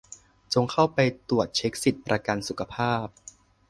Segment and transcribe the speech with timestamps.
[0.53, 0.99] จงเข้าไป
[1.29, 3.05] ตรวจเช็คสิทธิ์ ประกันสุขภาพ